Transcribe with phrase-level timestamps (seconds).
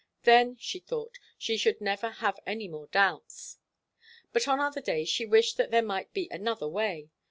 [0.23, 3.59] Then, she thought, she should never have any more doubts.
[4.33, 7.11] But on other days she wished that there might be another way.